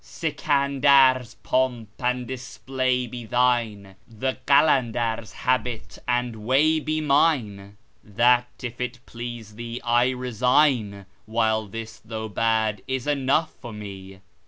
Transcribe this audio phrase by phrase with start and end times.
[0.03, 8.81] Sikandar's3 pomp and display be thine, the Qalandar's4 habit and way be mine; That, if
[8.81, 14.21] it please thee, I resign, while this, though bad, is enough for me.